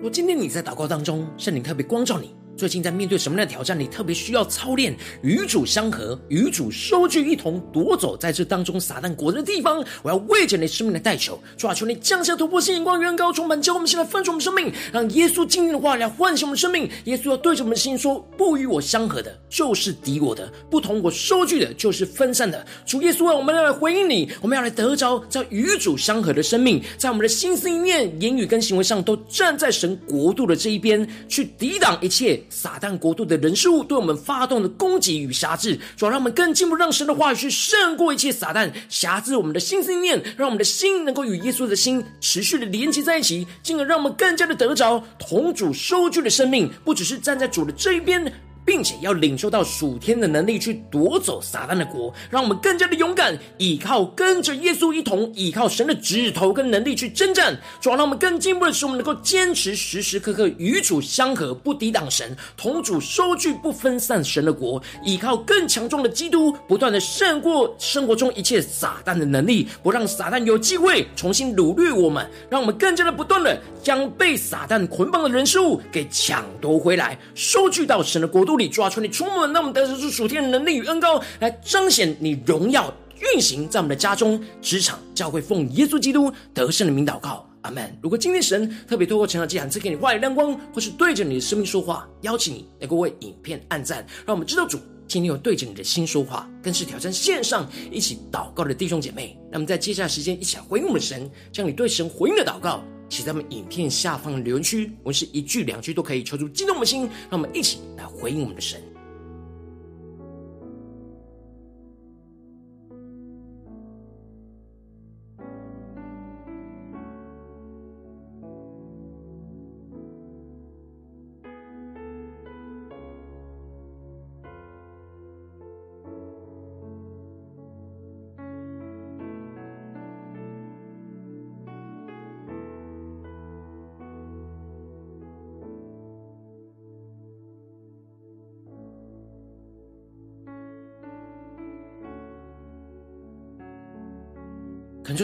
[0.00, 2.34] 如果今天你在祷告当中，圣灵特别光照你。
[2.60, 3.80] 最近在面对什么样的挑战？
[3.80, 9.82] 你特别需要操练与主相合，与主收据，一同夺走在这当中撒旦国的地方。
[10.02, 16.86] 我要为着你生命的代求，主啊，求你降下突破性眼光，远高充满，教我们现在分出我们生命，让耶稣今天的话来唤醒我们生命。
[17.04, 22.66] 耶稣要对着我们的心说：不与我相合的，就是敌我的；不同我收据的，就是分散的。
[22.84, 32.38] 主耶稣啊，我们要来回应你，我们要来得着在与主相合的生命，在我们的心思意念、言语跟行为上，都站在神国度的这一边，去抵挡一切。
[32.50, 48.32] 撒旦国度的人事物对我们发动的攻击与辖制，主要让我们更进一步，让神的话语去胜过一切撒旦辖制我们的心思意念，让我们的心能够与耶稣的心持续的连接在一起，进而让我们更加的得着同主收据的生命，不只是站在主的这一边。
[48.64, 57.58] 并且要领受到属天的能力，去夺走撒旦的国，让我们更加的勇敢，依靠跟着耶稣一同，依靠神的指头跟能力去征战。
[57.80, 78.49] 主要让我们更进步的是，我们能够坚持时时刻刻与主相合，不抵挡神，同主收据不分散神的国，依靠更强壮的基督，不断的胜过生活中一切撒旦的能力，不让撒旦有机会重新掳掠我们，让我们更加的不断的将被撒旦捆绑的人事物给抢夺回来，收据到神的国度。
[78.50, 82.92] 主里抓出你出门，让我们得着属天的能力与恩膏，来彰显你荣耀
[83.34, 87.96] 运行在我们的家中、职场、教会，奉耶稣基督得胜的名祷告，阿门。
[88.02, 99.38] 如果今天神特别透过成长祭坛赐给你话语亮光，或是对着你的生命说话，邀请你能够为影片按赞，让我们知道主今天有对着你的心说话，更是挑战线上一起祷告的弟兄姐妹。
[99.48, 102.82] 那么在接下来时间，一起来回应我们的神，将你对神回应的祷告。
[103.10, 108.80] 写在我们影片下方留言区，我们是一句两句都可以，求出激动我们的心，让我们一起来回应我们的神。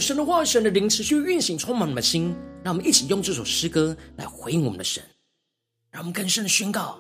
[0.00, 2.36] 神的话语，神的灵持续运行，充满我们的心。
[2.64, 5.00] 让我们一起用这首诗歌来回应我们的神，
[5.92, 6.98] 让我们更深的宣告：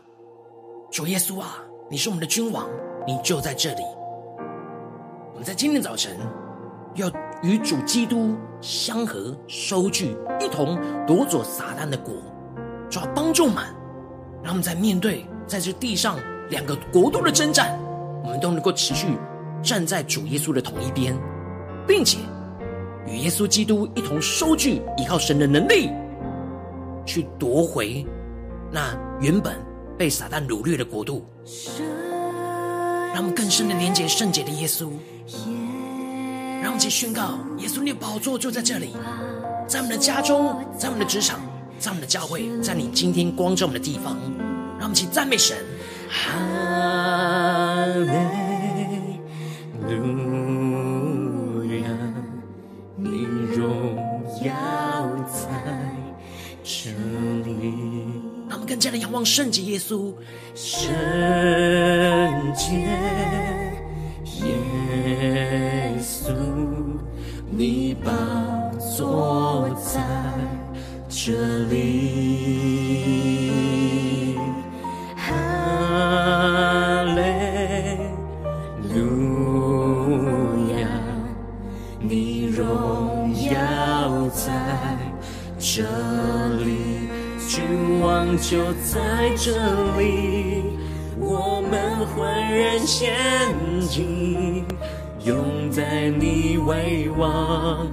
[0.92, 1.56] 主耶稣啊，
[1.90, 2.68] 你是我们的君王，
[3.04, 3.82] 你就在这里。
[5.32, 6.16] 我们在今天早晨
[6.94, 7.10] 要
[7.42, 12.14] 与主基督相合，收据一同夺走撒旦的国，
[12.88, 13.64] 主要帮助我们，
[14.44, 16.16] 让我们在面对在这地上
[16.48, 17.76] 两个国度的征战，
[18.22, 19.18] 我们都能够持续
[19.64, 21.18] 站在主耶稣的同一边，
[21.88, 22.18] 并且。
[23.06, 25.90] 与耶稣基督一同收据，依靠神的能力，
[27.04, 28.04] 去夺回
[28.70, 29.56] 那原本
[29.96, 31.24] 被撒旦掳掠的国度。
[33.14, 34.90] 让我们更深的连接圣洁的耶稣，
[36.60, 38.94] 让我们去宣告：耶稣，你的宝座就在这里，
[39.66, 41.40] 在我们的家中，在我们的职场，
[41.78, 44.16] 在我们的教会，在你今天光照我们的地方。
[44.78, 45.56] 让我们去赞美神。
[46.10, 48.04] 哈利
[49.88, 50.35] 路
[58.76, 60.12] 更加的仰望圣洁耶稣，
[60.54, 60.92] 圣
[62.52, 62.74] 洁
[64.44, 66.30] 耶稣，
[67.50, 68.12] 你宝
[68.78, 70.02] 座在
[71.08, 71.32] 这
[71.70, 72.36] 里。
[75.16, 77.22] 哈利
[78.92, 80.86] 路亚，
[81.98, 84.52] 你荣耀在
[85.58, 85.82] 这，
[88.38, 89.52] 就在这
[89.98, 90.62] 里，
[91.18, 93.12] 我们欢然献
[93.88, 94.64] 祭，
[95.24, 97.86] 永在你为王，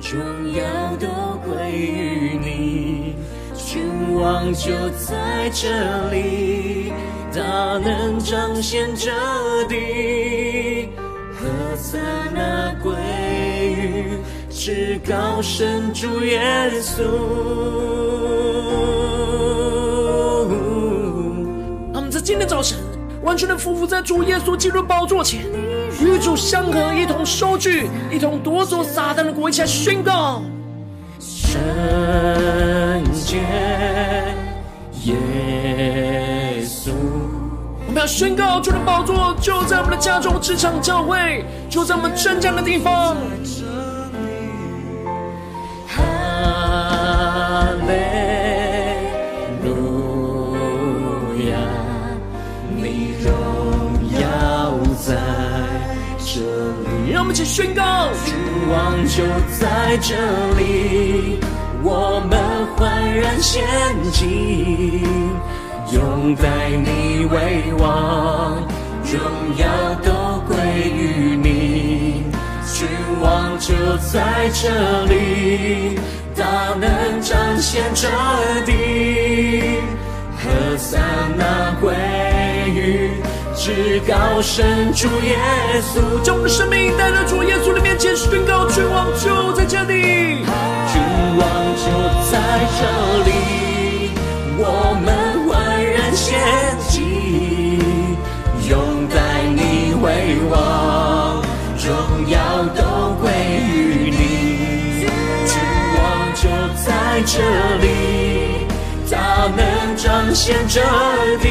[0.00, 1.06] 荣耀都
[1.44, 3.14] 归于你。
[3.54, 3.82] 君
[4.14, 6.92] 王就在这里，
[7.32, 7.42] 大
[7.78, 9.10] 能彰显这
[9.68, 10.88] 地，
[11.34, 11.98] 何塞
[12.32, 12.92] 那归
[13.70, 14.18] 于。
[14.50, 16.40] 至高神主耶
[16.80, 17.02] 稣，
[22.36, 22.78] 让我们在今天早晨
[23.22, 25.40] 完全的匍匐在主耶稣基督宝座前，
[26.00, 30.42] 与主相合，一同收据，一同夺走撒旦的国，一起来宣告：
[31.18, 31.58] 圣
[33.14, 33.38] 洁
[35.04, 36.90] 耶稣。
[37.86, 43.16] 我们要宣告主的宝座就在我们的家中、职场、教会，就在我们正这样的地方。
[45.96, 46.04] 让
[57.36, 57.82] 起宣告，
[58.24, 58.34] 君
[58.70, 59.22] 王就
[59.60, 60.14] 在这
[60.56, 61.38] 里，
[61.82, 63.62] 我们焕然献
[64.10, 65.04] 祭，
[65.92, 68.56] 永在你为王，
[69.04, 69.20] 荣
[69.58, 69.66] 耀
[70.02, 70.56] 都归
[70.88, 72.24] 于你。
[72.72, 72.88] 君
[73.20, 75.98] 王就在这里，
[76.34, 78.08] 大能彰显这
[78.64, 78.72] 地，
[80.38, 80.96] 何塞
[81.36, 81.92] 那归
[82.70, 83.10] 于。
[83.56, 85.36] 至高神主耶
[85.80, 90.44] 稣，将我们生命带到主耶稣的面前，宣告君王就在这里，
[90.92, 91.00] 君
[91.38, 91.42] 王
[91.80, 91.88] 就
[92.30, 92.36] 在
[92.76, 92.80] 这
[93.24, 94.12] 里，
[94.58, 96.38] 我们欢然献
[96.86, 97.80] 祭，
[98.68, 99.16] 永在
[99.48, 101.42] 你为王，
[101.82, 102.36] 荣耀
[102.76, 105.08] 都归于你。
[105.46, 105.58] 君
[105.96, 105.98] 王
[106.36, 106.44] 就
[106.84, 106.86] 在
[107.24, 107.40] 这
[107.80, 108.68] 里，
[109.10, 110.80] 他能彰显这
[111.38, 111.46] 地。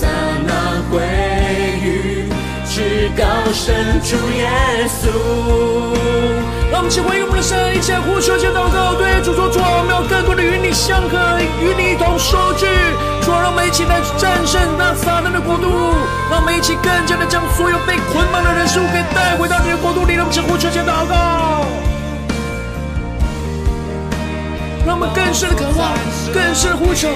[0.00, 0.06] 何塞
[0.46, 0.98] 那归
[1.82, 2.24] 于
[2.64, 3.22] 至高
[3.52, 4.48] 神主耶
[4.88, 5.10] 稣。
[6.72, 11.18] 让我们一起回应我们的神，一起呼求，一起祷告，对主说：主啊，我们要更多的与你相合，
[11.60, 12.66] 与你一同收据。
[13.20, 15.68] 主啊，让我们一起来战胜那撒旦的国度。
[16.30, 20.14] 让我们一起更加的将所有被捆绑的人事物给带回到你的国度里。
[20.14, 21.66] 让我们一起呼求，一起祷告。
[24.86, 25.92] 让我们更深的渴望，
[26.32, 27.08] 更深的呼求。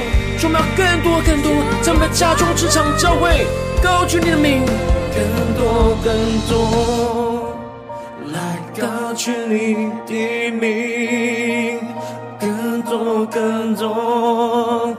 [0.44, 3.46] 我们要更多更多，在我们的家中、职场、教会，
[3.82, 4.62] 高举你的名，
[5.16, 6.12] 更多更
[6.46, 7.56] 多，
[8.30, 8.38] 来
[8.78, 11.80] 高举你的名，
[12.38, 14.94] 更多更多，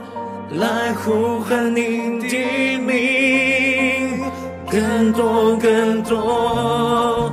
[0.50, 4.24] 来呼喊你的名，
[4.68, 7.32] 更多更多，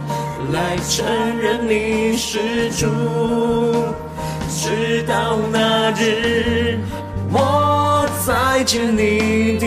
[0.51, 1.03] 来承
[1.41, 2.85] 认你是主，
[4.49, 6.77] 直到那日。
[8.25, 9.65] 再见你的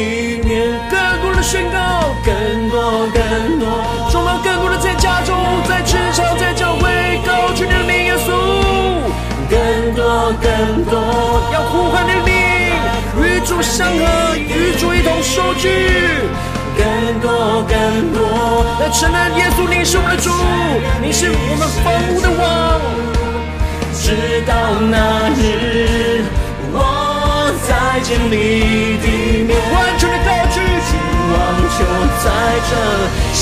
[0.49, 3.69] 面，更多的宣告，更多更多，
[4.11, 5.37] 充满更多的在家中、
[5.69, 8.33] 在职场、在教会，高举你的名，耶稣。
[9.51, 12.33] 更多更多，要呼唤你的名，
[13.21, 15.91] 与主相合，与主一同收据。
[16.79, 20.31] 更多更多，来承认耶稣，你是我们的主，
[21.03, 22.81] 你是我们房屋的王，
[23.93, 26.25] 直到那日，
[27.97, 29.07] 再见你的
[29.47, 30.99] 面，完全的高举，君
[31.33, 31.35] 王
[31.79, 31.81] 就
[32.23, 32.27] 在
[32.69, 32.71] 这，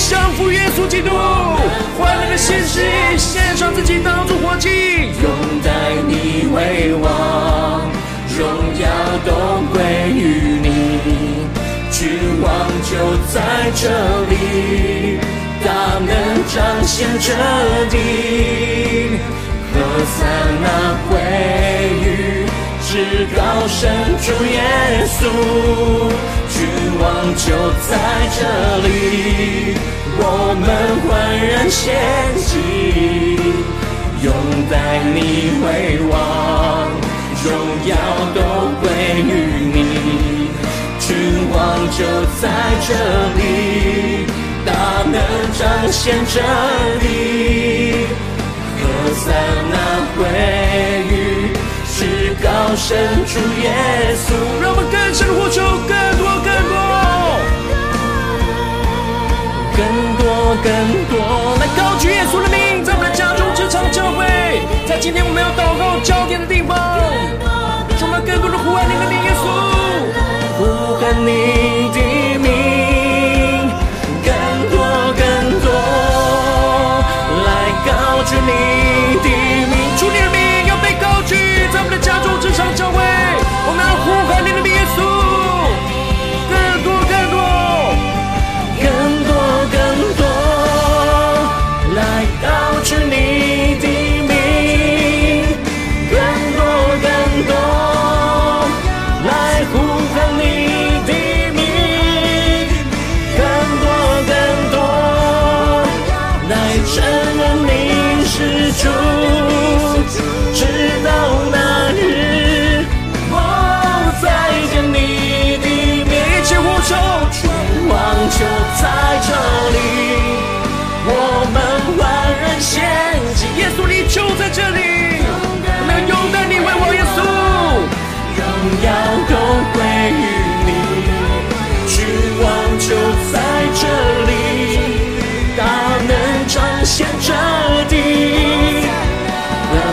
[0.09, 1.11] 降服耶稣基督，
[1.99, 4.69] 欢乐的献祭，献上自己当作活祭，
[5.21, 5.71] 永在
[6.07, 7.83] 你为王，
[8.39, 8.47] 荣
[8.79, 8.87] 耀
[9.27, 9.83] 都归
[10.15, 10.69] 于你，
[11.91, 12.49] 君王
[12.85, 13.43] 就在
[13.75, 13.91] 这
[14.31, 15.19] 里，
[15.65, 16.15] 大能
[16.55, 17.35] 彰显这
[17.91, 19.19] 地，
[19.73, 19.81] 何
[20.15, 20.25] 塞
[20.63, 21.19] 那归
[22.09, 22.44] 于。
[22.95, 23.91] 至高神
[24.23, 24.63] 主耶
[25.19, 25.27] 稣，
[26.49, 26.57] 君
[27.01, 27.03] 王
[27.35, 27.51] 就
[27.89, 27.91] 在
[28.37, 28.39] 这
[28.87, 29.75] 里，
[30.17, 30.23] 我
[30.55, 30.63] 们
[31.03, 31.11] 焕
[31.45, 31.83] 然献
[32.39, 32.55] 祭，
[34.23, 34.31] 拥
[34.71, 34.73] 戴
[35.13, 35.19] 你
[35.65, 35.67] 为
[36.09, 36.15] 王，
[37.43, 37.51] 荣
[37.89, 37.93] 耀
[38.33, 38.39] 都
[38.81, 38.87] 归
[39.27, 39.29] 于
[39.75, 39.77] 你，
[41.01, 41.11] 君
[41.51, 41.59] 王
[41.99, 41.99] 就
[42.41, 42.43] 在
[42.87, 42.95] 这
[43.35, 44.25] 里，
[44.65, 44.71] 大
[45.11, 45.19] 能
[45.59, 46.39] 彰显真
[47.03, 48.07] 理，
[48.79, 48.83] 何
[49.17, 49.25] 塞
[49.69, 49.75] 那
[50.17, 50.23] 归
[51.97, 53.71] 至高神主耶
[54.27, 56.75] 稣，让我们更深的呼求，更多更多，
[59.79, 59.79] 更
[60.19, 60.27] 多
[60.59, 60.67] 更
[61.07, 64.27] 多，来高举耶稣的名，在我们的家中、职场、教会，
[64.89, 66.77] 在今天我们要祷告焦点的地方，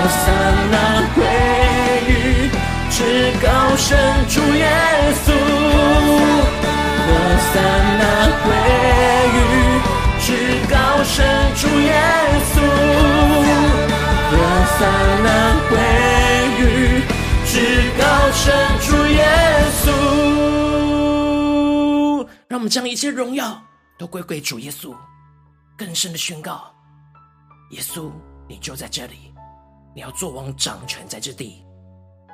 [0.02, 0.32] 何塞
[0.72, 0.76] 那
[1.14, 1.22] 归
[2.08, 2.50] 于
[2.90, 2.98] 至
[3.40, 3.48] 高
[3.78, 3.88] 神
[4.28, 4.66] 主耶
[5.24, 5.28] 稣。
[7.06, 7.08] 何
[7.54, 7.54] 塞
[8.00, 8.04] 那
[8.42, 8.50] 归
[9.38, 9.40] 于
[10.20, 10.26] 至
[10.68, 11.14] 高神
[11.56, 11.94] 主耶
[12.52, 12.56] 稣，
[14.32, 14.34] 何
[14.80, 14.80] 塞
[15.22, 15.30] 那
[15.70, 15.72] 归
[16.58, 16.66] 于
[17.46, 17.54] 至
[18.00, 18.42] 高神
[18.80, 19.22] 主耶
[19.84, 19.86] 稣。
[22.48, 23.62] 让我们将一切荣耀
[24.00, 24.96] 都归归主耶稣，
[25.78, 26.74] 更深的宣告：
[27.70, 28.10] 耶稣，
[28.48, 29.31] 你就在这里，
[29.94, 31.64] 你要做王掌权在这地，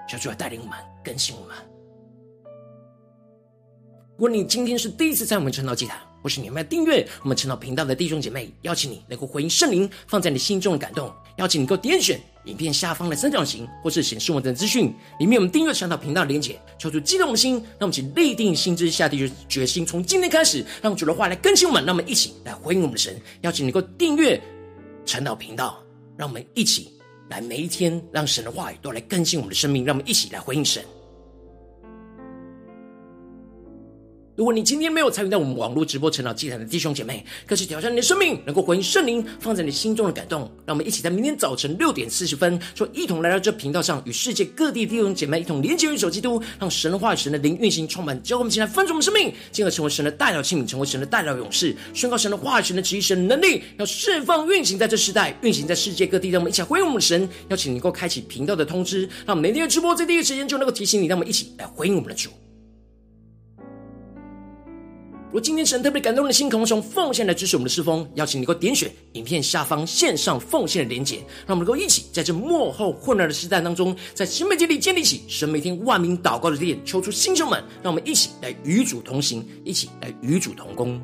[0.07, 1.55] 小主来带领我们，更新我们。
[4.15, 23.15] 如果你今天是第一次在我们晨祷祭坛，或是你们要订阅我们晨祷频道的弟兄姐妹，邀请你能够回应圣灵放在你心中的感动，邀请你能够点选影片下方的三角形，或是显示我的资讯里面我们订阅晨祷频道的连结，求主激动的心，让我们请立定心志，下定决心，从今天开始，让主的话来更新我们，让我们一起来回应我们的神。
[23.41, 24.41] 邀请你能够订阅
[25.05, 25.77] 晨祷频道，
[26.17, 26.91] 让我们一起
[27.29, 30.83] 来每一天，让神的话语都来更新我们的生命，让我们一起来回应神。
[34.37, 40.41] 如果你今天没有参与到我们网络直播晨祷祭坛的弟兄姐妹，更是挑战你的生命，能够回应圣灵放在你心中的感动。
[40.63, 56.29] 让我们一起在明天早晨六点四十分，说一同来到这频道上，与世界各地弟兄姐妹一同连接、元首基督，让神的话语、神的灵运行充满，教我们起来分盛我们生命，进而成为神的代表器皿，成为神的代表勇士，宣告神的话语、神的旨意、神的能力，要释放运行在这世代，运行在世界各地。
[56.29, 61.07] 让我们一起来回应我们的神，邀请你能够开启频道的通知，让每天的直播在第一时间就能够提醒你。
[61.07, 62.29] 让我们一起来回应我们的主。
[65.39, 80.99] 今天神特别感动的心，可能从奉献来支持我们的侍奉，邀请你给我点选影片下方线上奉献的连结，让我们能够一起在这幕后混乱的时代当中，在新媒体里建立起神每天万名祷告的殿，抽出星球们，让我们一起来与主同行，一起来与主同工。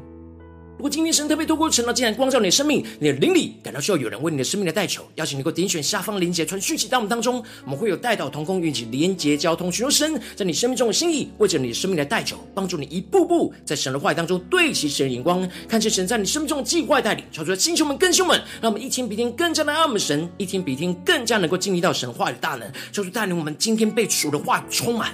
[0.76, 25.13] 如果今天神特别透过晨祷祭坛光照你的生命，你的灵里感到需要有人为你的生命的代求，邀请你能够点选下方连结传讯息到我们当中，我们会有代祷同工，运起连结交通，寻求神在你生命中的心意，为着你的生命的代求，帮助你一步步在神的话语当中对齐神的眼光，看见神在你生命中的计划带领，超出了星球们、更新们，让我们一天比一天更加的爱我们神，一天比一天更加能够经历到神话语的大能，超出带领我们今天被主的话充满。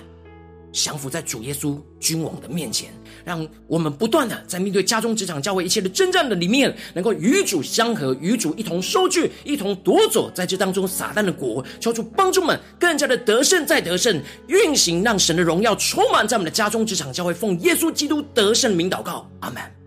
[0.71, 2.93] 降服在主耶稣君王的面前，
[3.29, 19.78] 让我们不断的在面对家中、职场、教会一切的征战的里面，能够与主相合，与主一同收据，一同夺走在这当中撒旦的果，求主帮助们更加的得胜，再得胜，运行让神的荣耀充满在我们的家中、职场、教会，奉耶稣基督得胜的名祷告，阿门。